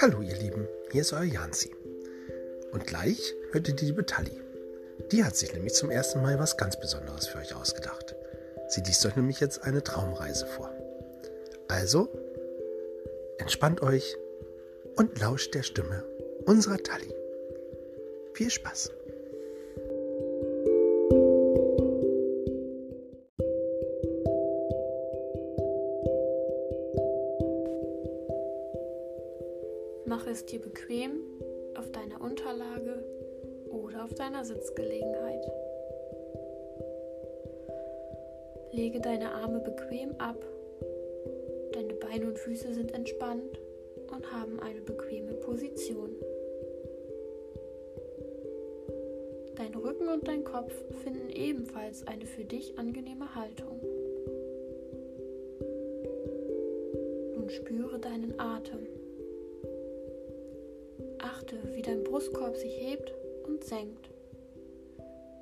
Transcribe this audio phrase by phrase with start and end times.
[0.00, 1.74] Hallo ihr Lieben, hier ist euer Janzi.
[2.70, 4.40] Und gleich hört ihr die liebe Tali.
[5.10, 8.14] Die hat sich nämlich zum ersten Mal was ganz Besonderes für euch ausgedacht.
[8.68, 10.72] Sie liest euch nämlich jetzt eine Traumreise vor.
[11.66, 12.08] Also,
[13.38, 14.16] entspannt euch
[14.94, 16.04] und lauscht der Stimme
[16.46, 17.12] unserer Tali.
[18.34, 18.92] Viel Spaß!
[30.18, 31.20] Mache es dir bequem
[31.76, 33.04] auf deiner Unterlage
[33.70, 35.46] oder auf deiner Sitzgelegenheit.
[38.72, 40.44] Lege deine Arme bequem ab.
[41.72, 43.60] Deine Beine und Füße sind entspannt
[44.10, 46.10] und haben eine bequeme Position.
[49.54, 50.72] Dein Rücken und dein Kopf
[51.04, 53.80] finden ebenfalls eine für dich angenehme Haltung.
[57.36, 58.97] Nun spüre deinen Atem.
[61.48, 63.12] Achte, wie dein Brustkorb sich hebt
[63.46, 64.10] und senkt.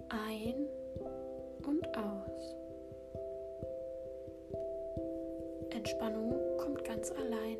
[0.08, 0.54] Ein
[1.66, 2.54] und aus.
[5.70, 7.58] Entspannung kommt ganz allein.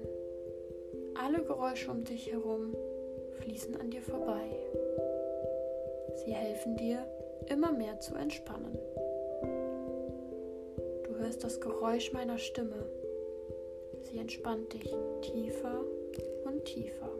[1.20, 2.77] Alle Geräusche um dich herum
[3.41, 4.48] fließen an dir vorbei.
[6.14, 7.05] Sie helfen dir,
[7.48, 8.78] immer mehr zu entspannen.
[11.03, 12.86] Du hörst das Geräusch meiner Stimme.
[14.03, 15.84] Sie entspannt dich tiefer
[16.44, 17.16] und tiefer.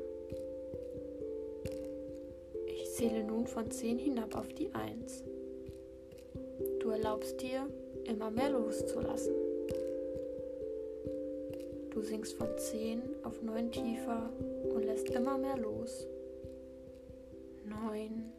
[2.97, 5.22] Zähle nun von 10 hinab auf die 1.
[6.80, 7.66] Du erlaubst dir,
[8.05, 9.34] immer mehr loszulassen.
[11.91, 14.30] Du sinkst von 10 auf 9 tiefer
[14.74, 16.06] und lässt immer mehr los.
[17.67, 18.33] 9.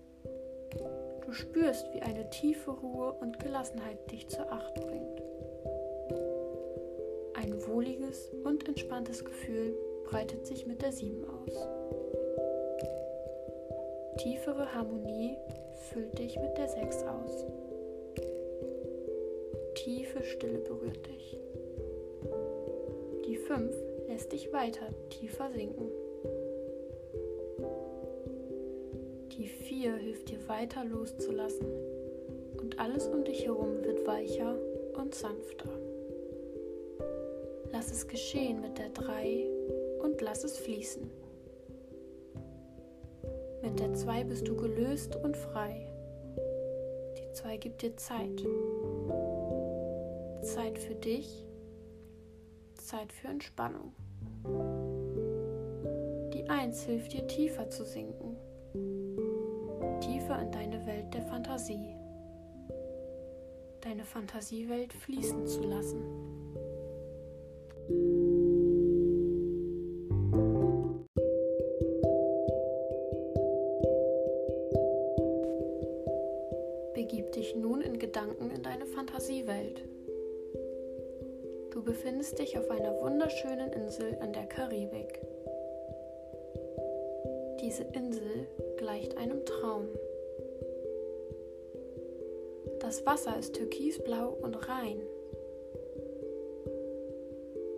[1.23, 5.21] Du spürst, wie eine tiefe Ruhe und Gelassenheit dich zur Acht bringt.
[7.35, 11.76] Ein wohliges und entspanntes Gefühl breitet sich mit der 7 aus.
[14.17, 15.37] Tiefere Harmonie
[15.89, 17.45] füllt dich mit der 6 aus.
[19.75, 21.37] Tiefe Stille berührt dich.
[23.27, 23.75] Die 5
[24.07, 25.91] lässt dich weiter tiefer sinken.
[29.37, 31.67] Die 4 hilft dir weiter loszulassen
[32.59, 34.57] und alles um dich herum wird weicher
[34.97, 35.69] und sanfter.
[37.71, 39.45] Lass es geschehen mit der 3
[40.01, 41.26] und lass es fließen.
[43.67, 45.85] Mit der 2 bist du gelöst und frei.
[47.17, 48.41] Die 2 gibt dir Zeit.
[50.41, 51.45] Zeit für dich
[52.75, 53.91] Zeit für Entspannung.
[56.33, 58.37] Die Eins hilft dir tiefer zu sinken,
[59.99, 61.93] tiefer in deine Welt der Fantasie,
[63.81, 66.36] deine Fantasiewelt fließen zu lassen.
[78.37, 79.83] Gedanken in deine Fantasiewelt.
[81.71, 85.19] Du befindest dich auf einer wunderschönen Insel in der Karibik.
[87.61, 89.87] Diese Insel gleicht einem Traum.
[92.79, 95.01] Das Wasser ist türkisblau und rein.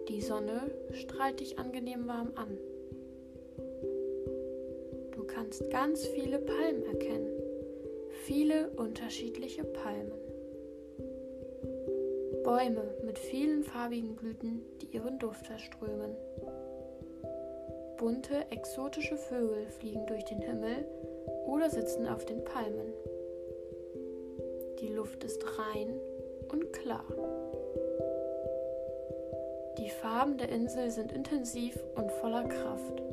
[0.07, 2.57] Die Sonne strahlt dich angenehm warm an.
[5.11, 7.41] Du kannst ganz viele Palmen erkennen,
[8.25, 10.11] viele unterschiedliche Palmen.
[12.49, 16.15] Bäume mit vielen farbigen Blüten, die ihren Duft verströmen.
[17.97, 20.83] Bunte, exotische Vögel fliegen durch den Himmel
[21.45, 22.91] oder sitzen auf den Palmen.
[24.79, 25.93] Die Luft ist rein
[26.51, 27.05] und klar.
[29.77, 33.03] Die Farben der Insel sind intensiv und voller Kraft.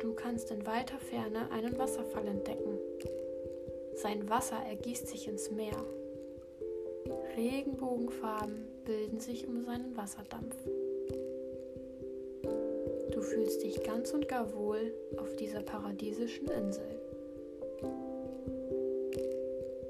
[0.00, 2.76] Du kannst in weiter Ferne einen Wasserfall entdecken.
[3.94, 5.76] Sein Wasser ergießt sich ins Meer.
[7.36, 10.56] Regenbogenfarben bilden sich um seinen Wasserdampf.
[13.10, 16.98] Du fühlst dich ganz und gar wohl auf dieser paradiesischen Insel.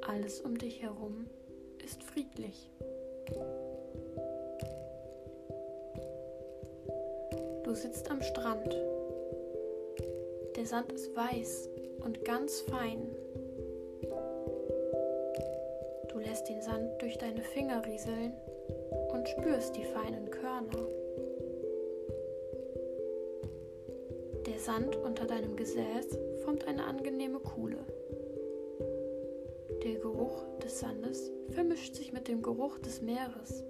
[0.03, 1.27] Alles um dich herum
[1.85, 2.71] ist friedlich.
[7.65, 8.77] Du sitzt am Strand.
[10.57, 11.69] Der Sand ist weiß
[12.05, 13.15] und ganz fein
[16.25, 18.33] lässt den Sand durch deine Finger rieseln
[19.13, 20.89] und spürst die feinen Körner.
[24.47, 27.79] Der Sand unter deinem Gesäß formt eine angenehme Kuhle.
[29.83, 33.65] Der Geruch des Sandes vermischt sich mit dem Geruch des Meeres.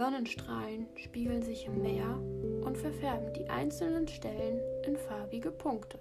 [0.00, 2.18] Sonnenstrahlen spiegeln sich im Meer
[2.64, 5.98] und verfärben die einzelnen Stellen in farbige Punkte.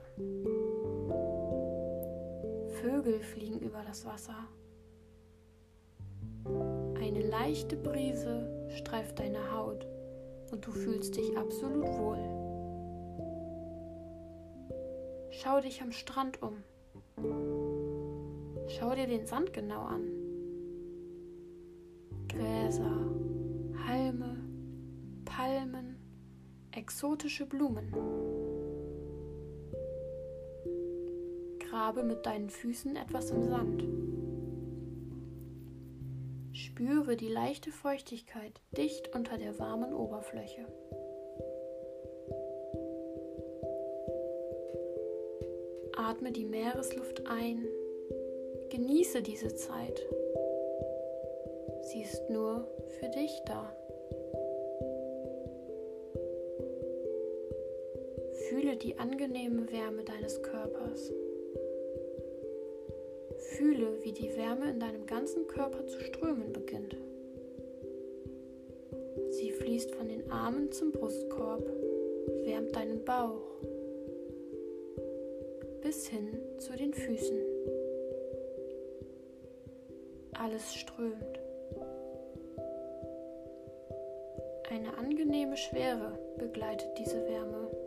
[2.82, 4.48] Vögel fliegen über das Wasser.
[6.96, 9.86] Eine leichte Brise streift deine Haut
[10.50, 12.24] und du fühlst dich absolut wohl.
[15.32, 16.64] Schau dich am Strand um.
[18.70, 20.08] Schau dir den Sand genau an.
[22.30, 23.19] Gräser,
[25.40, 25.96] Palmen,
[26.76, 27.94] exotische Blumen.
[31.60, 33.86] Grabe mit deinen Füßen etwas im Sand.
[36.52, 40.66] Spüre die leichte Feuchtigkeit dicht unter der warmen Oberfläche.
[45.96, 47.66] Atme die Meeresluft ein.
[48.72, 50.06] Genieße diese Zeit.
[51.84, 52.68] Sie ist nur
[53.00, 53.74] für dich da.
[58.50, 61.14] Fühle die angenehme Wärme deines Körpers.
[63.38, 66.98] Fühle, wie die Wärme in deinem ganzen Körper zu strömen beginnt.
[69.30, 71.64] Sie fließt von den Armen zum Brustkorb,
[72.44, 73.62] wärmt deinen Bauch
[75.84, 77.38] bis hin zu den Füßen.
[80.34, 81.40] Alles strömt.
[84.72, 87.79] Eine angenehme Schwere begleitet diese Wärme.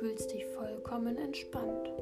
[0.00, 1.92] Fühlst dich vollkommen entspannt.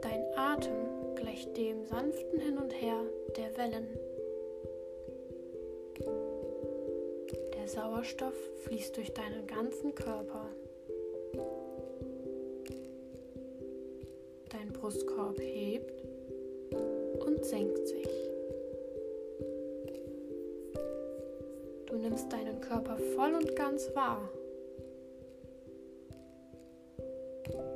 [0.00, 3.02] Dein Atem gleicht dem sanften Hin und Her
[3.36, 3.86] der Wellen.
[7.54, 8.34] Der Sauerstoff
[8.64, 10.46] fließt durch deinen ganzen Körper.
[14.48, 15.92] Dein Brustkorb hebt
[17.20, 17.97] und senkt sich.
[22.98, 24.28] Voll und ganz wahr.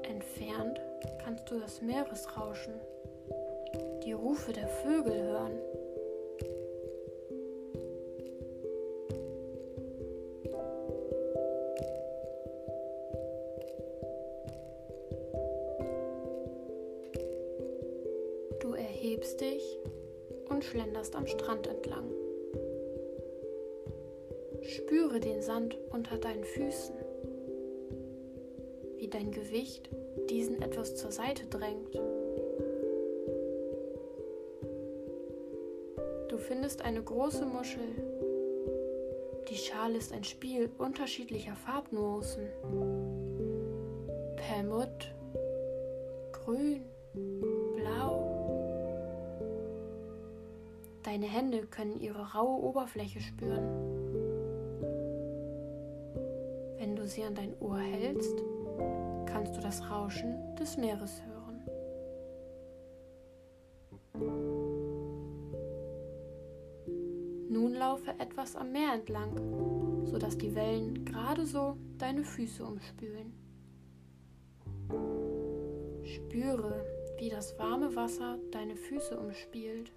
[0.03, 0.81] Entfernt
[1.25, 2.75] kannst du das Meeresrauschen,
[4.05, 5.59] die Rufe der Vögel hören.
[18.61, 19.79] Du erhebst dich
[20.49, 22.22] und schlenderst am Strand entlang.
[24.65, 26.95] Spüre den Sand unter deinen Füßen,
[28.97, 29.91] wie dein Gewicht
[30.31, 31.95] diesen etwas zur Seite drängt.
[36.29, 37.83] Du findest eine große Muschel.
[39.51, 42.47] Die Schale ist ein Spiel unterschiedlicher Farbnuancen.
[44.37, 45.13] Perlmutt,
[46.33, 46.85] Grün,
[47.75, 48.33] Blau.
[51.03, 54.02] Deine Hände können ihre raue Oberfläche spüren.
[57.03, 58.45] Du sie an dein Ohr hältst,
[59.27, 61.61] kannst du das Rauschen des Meeres hören.
[67.49, 73.33] Nun laufe etwas am Meer entlang, sodass die Wellen gerade so deine Füße umspülen.
[76.05, 76.87] Spüre,
[77.19, 79.91] wie das warme Wasser deine Füße umspielt,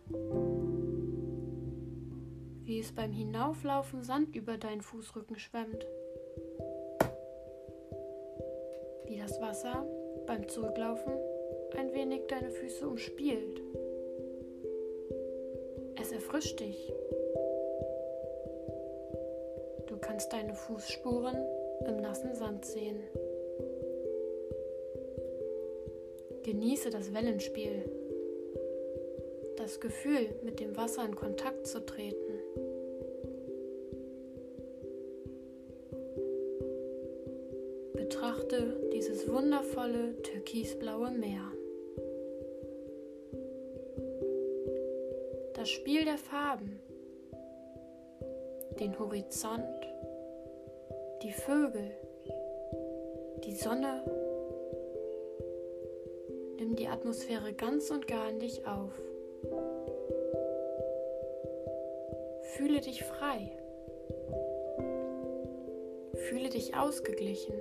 [2.63, 5.85] wie es beim Hinauflaufen Sand über deinen Fußrücken schwemmt.
[9.25, 9.83] Das Wasser
[10.27, 11.13] beim Zurücklaufen
[11.75, 13.59] ein wenig deine Füße umspielt.
[15.99, 16.93] Es erfrischt dich.
[19.87, 21.37] Du kannst deine Fußspuren
[21.87, 22.99] im nassen Sand sehen.
[26.43, 27.89] Genieße das Wellenspiel,
[29.57, 32.33] das Gefühl, mit dem Wasser in Kontakt zu treten.
[37.93, 41.51] Betrachte dieses wundervolle türkisblaue Meer.
[45.53, 46.79] Das Spiel der Farben,
[48.79, 49.61] den Horizont,
[51.21, 51.91] die Vögel,
[53.43, 54.03] die Sonne.
[56.57, 58.99] Nimm die Atmosphäre ganz und gar in dich auf.
[62.55, 63.51] Fühle dich frei.
[66.27, 67.53] Fühle dich ausgeglichen.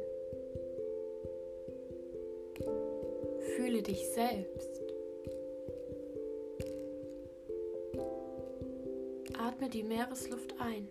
[3.87, 4.83] Dich selbst.
[9.38, 10.88] Atme die Meeresluft ein.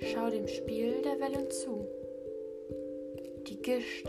[0.00, 1.86] schau dem Spiel der Wellen zu.
[3.48, 4.06] Die Gischt,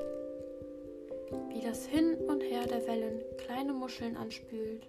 [1.49, 4.87] wie das Hin und Her der Wellen kleine Muscheln anspült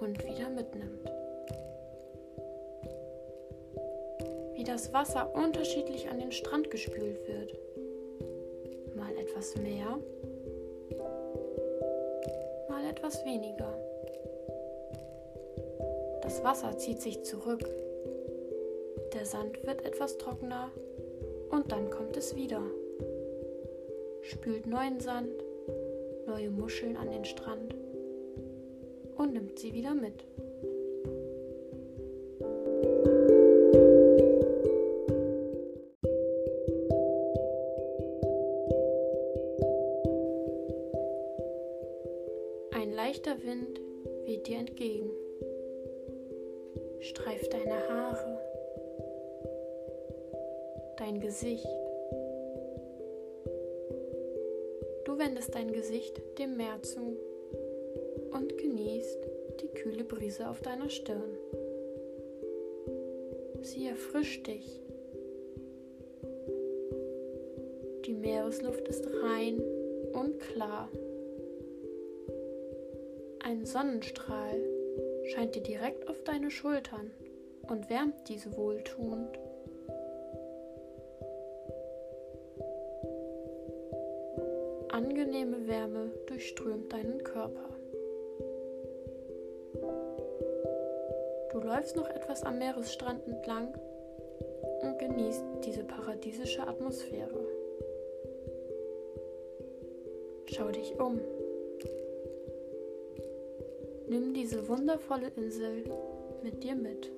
[0.00, 1.10] und wieder mitnimmt.
[4.54, 7.54] Wie das Wasser unterschiedlich an den Strand gespült wird.
[9.34, 9.98] Etwas mehr,
[12.68, 13.76] mal etwas weniger.
[16.22, 17.68] Das Wasser zieht sich zurück.
[19.12, 20.70] Der Sand wird etwas trockener
[21.50, 22.62] und dann kommt es wieder.
[24.22, 25.34] Spült neuen Sand,
[26.28, 27.74] neue Muscheln an den Strand
[29.16, 30.24] und nimmt sie wieder mit.
[47.04, 48.40] Streift deine Haare,
[50.96, 51.68] dein Gesicht.
[55.04, 57.18] Du wendest dein Gesicht dem Meer zu
[58.32, 59.28] und genießt
[59.60, 61.36] die kühle Brise auf deiner Stirn.
[63.62, 64.80] Sie erfrischt dich.
[68.06, 69.62] Die Meeresluft ist rein
[70.12, 70.88] und klar.
[73.40, 74.73] Ein Sonnenstrahl
[75.32, 77.10] scheint dir direkt auf deine Schultern
[77.68, 79.38] und wärmt diese wohltuend.
[84.90, 87.68] Angenehme Wärme durchströmt deinen Körper.
[91.50, 93.74] Du läufst noch etwas am Meeresstrand entlang
[94.82, 97.46] und genießt diese paradiesische Atmosphäre.
[100.46, 101.20] Schau dich um.
[104.08, 105.84] Nimm diese wundervolle Insel
[106.42, 107.10] mit dir mit.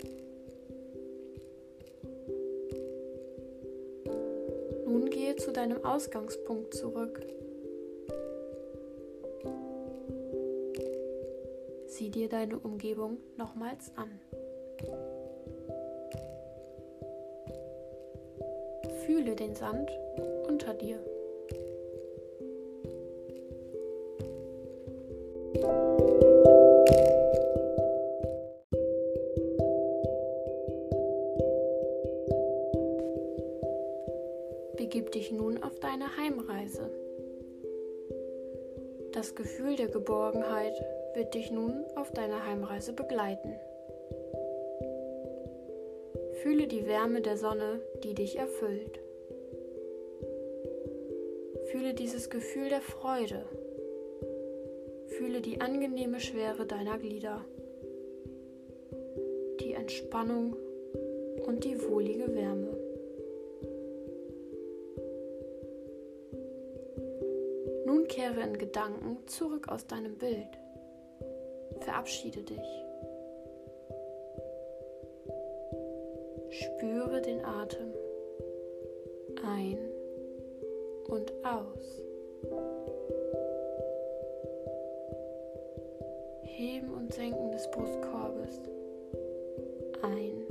[4.87, 7.21] Nun gehe zu deinem Ausgangspunkt zurück.
[11.87, 14.21] Sieh dir deine Umgebung nochmals an.
[19.07, 19.91] Fühle den Sand
[20.47, 20.99] unter dir.
[39.97, 40.75] Geborgenheit
[41.15, 43.55] wird dich nun auf deiner Heimreise begleiten.
[46.43, 49.01] Fühle die Wärme der Sonne, die dich erfüllt.
[51.71, 53.47] Fühle dieses Gefühl der Freude.
[55.07, 57.43] Fühle die angenehme Schwere deiner Glieder,
[59.61, 60.57] die Entspannung
[61.47, 62.76] und die wohlige Wärme.
[68.27, 70.59] Kehre in Gedanken zurück aus deinem Bild.
[71.81, 72.85] Verabschiede dich.
[76.51, 77.93] Spüre den Atem
[79.45, 79.79] ein
[81.09, 82.03] und aus.
[86.43, 88.61] Heben und Senken des Brustkorbes
[90.03, 90.46] ein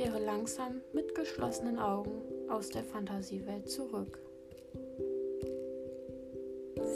[0.00, 4.18] kehre langsam mit geschlossenen Augen aus der Fantasiewelt zurück.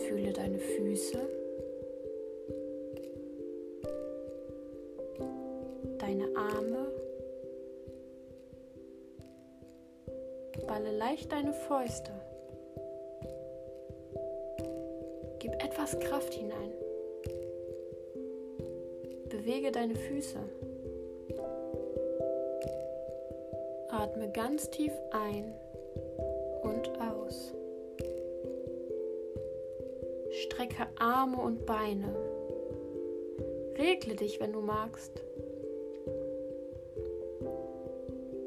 [0.08, 1.18] Fühle deine Füße,
[5.98, 6.86] deine Arme,
[10.66, 12.10] balle leicht deine Fäuste.
[15.40, 16.72] Gib etwas Kraft hinein.
[19.28, 20.38] Bewege deine Füße.
[23.96, 25.54] Atme ganz tief ein
[26.62, 27.54] und aus.
[30.32, 32.12] Strecke Arme und Beine.
[33.78, 35.22] Regle dich, wenn du magst.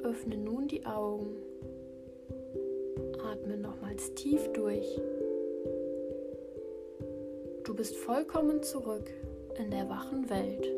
[0.03, 1.37] Öffne nun die Augen.
[3.31, 4.99] Atme nochmals tief durch.
[7.63, 9.09] Du bist vollkommen zurück
[9.57, 10.76] in der wachen Welt.